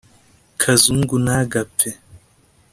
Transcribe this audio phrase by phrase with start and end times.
[0.61, 1.89] Kazungu nagapfe